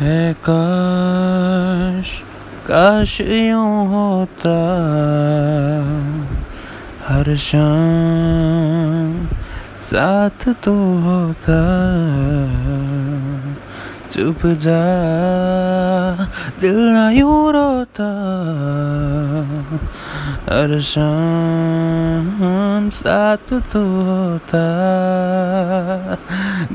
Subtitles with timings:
[0.00, 2.22] ہے کاش
[2.66, 4.50] کاش یوں ہوتا۔
[7.10, 9.24] ہر شام
[9.90, 11.62] ساتھ تو ہوتا۔
[14.10, 14.84] چپ جا،
[16.62, 18.12] دل نہ یوں روتا۔
[20.46, 24.64] ہر شام ساتھ تو ہوتا۔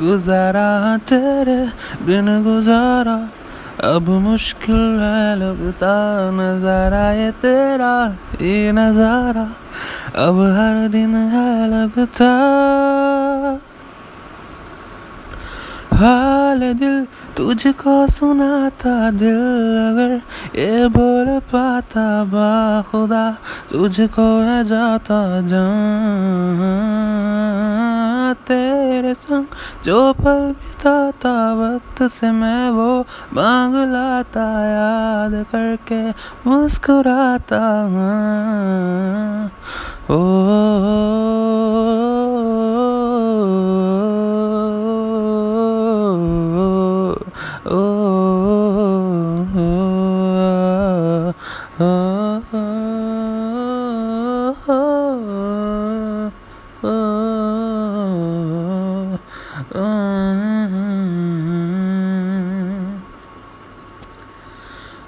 [0.00, 1.60] گزارا تیرے
[2.04, 3.18] بن گزارا،
[3.78, 5.94] اب مشکل ہے لگتا
[6.32, 7.94] نظارہ یہ تیرا
[8.40, 9.44] یہ نظارہ،
[10.14, 12.30] اب ہر دن ہے لگتا۔
[16.00, 17.04] حال دل
[17.34, 19.40] تجھ کو سناتا، دل
[19.88, 20.16] اگر
[20.52, 23.30] یہ بول پاتا، با خدا
[23.68, 27.09] تجھ کو ہے جاتا جان۔
[29.28, 33.02] سنگ، جو پل بتاتا وقت سے میں وہ
[33.32, 36.00] مانگ لاتا یاد کر کے
[36.44, 39.48] مسکراتا ہوں۔
[40.06, 40.18] او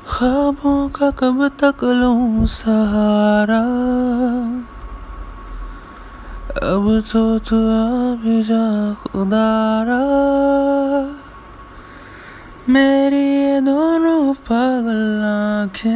[0.07, 3.63] خوابوں کا کب تک لوں سہارا؟
[6.63, 7.61] اب تو تو
[8.23, 10.03] بھی جا خدارا۔
[12.69, 15.93] میری یہ دونوں پاگل آنکھیں،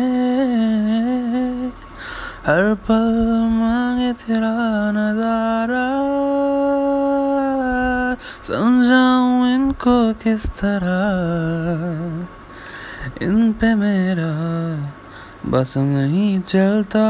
[2.47, 3.15] ہر پل
[3.51, 5.87] مانگے تیرا نظارہ
[8.43, 8.76] سمجھاؤں
[9.87, 11.11] کو کس طرح
[13.21, 14.31] ان پہ میرا
[15.51, 17.05] بس نہیں چلتا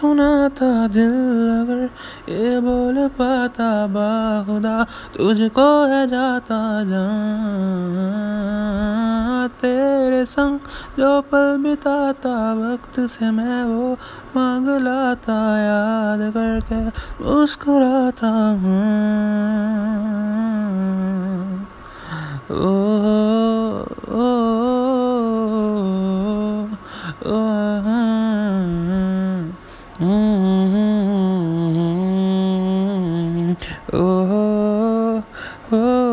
[0.00, 1.86] سناتا دل اگر
[2.26, 4.82] یہ بول پاتا با خدا،
[5.12, 10.58] تجھ کو ہے جاتا جان۔ تیرے سنگ
[10.96, 13.94] جو پل بتاتا، وقت سے میں وہ
[14.34, 16.88] مانگ لاتا، یاد کر کے
[17.20, 20.13] مسکراتا ہوں۔
[29.96, 31.54] Mm-hmm.
[33.92, 35.24] Oh, oh.
[35.70, 36.03] oh.